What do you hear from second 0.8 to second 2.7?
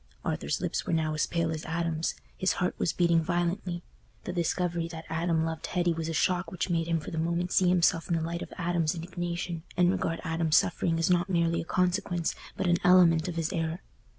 were now as pale as Adam's; his